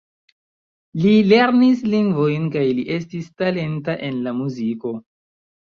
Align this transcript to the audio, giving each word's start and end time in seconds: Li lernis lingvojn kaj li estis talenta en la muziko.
Li 1.01 1.11
lernis 1.31 1.83
lingvojn 1.95 2.49
kaj 2.57 2.65
li 2.79 2.87
estis 2.97 3.29
talenta 3.43 3.99
en 4.11 4.21
la 4.29 4.35
muziko. 4.43 4.97